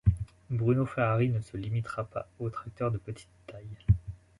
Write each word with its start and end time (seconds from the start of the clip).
Bruno 0.49 0.87
Ferrari 0.87 1.29
ne 1.29 1.41
se 1.41 1.55
limitera 1.57 2.03
pas 2.05 2.27
aux 2.39 2.49
tracteurs 2.49 2.89
de 2.89 2.97
petite 2.97 3.29
taille. 3.45 3.77